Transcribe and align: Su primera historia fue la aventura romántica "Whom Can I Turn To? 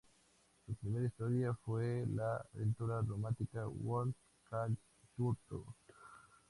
Su 0.65 0.73
primera 0.77 1.05
historia 1.05 1.53
fue 1.63 2.07
la 2.11 2.43
aventura 2.55 3.01
romántica 3.03 3.67
"Whom 3.67 4.11
Can 4.49 4.71
I 4.73 4.77
Turn 5.15 5.37
To? 5.49 5.75